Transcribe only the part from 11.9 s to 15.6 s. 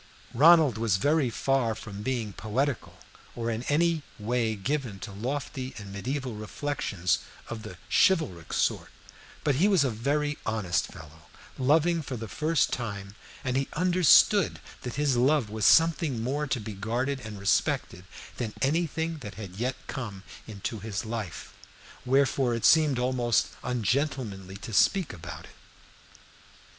for the first time, and he understood that his love